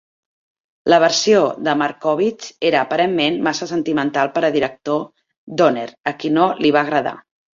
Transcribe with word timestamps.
La 0.91 0.97
versió 1.01 1.41
de 1.67 1.75
Markowitz 1.81 2.47
era 2.69 2.79
aparentment 2.87 3.37
massa 3.49 3.67
sentimental 3.73 4.33
per 4.37 4.43
al 4.49 4.57
director 4.57 5.03
Donner, 5.63 5.87
a 6.13 6.17
qui 6.23 6.35
no 6.39 6.51
li 6.65 6.73
va 6.77 6.83
agradar. 6.87 7.17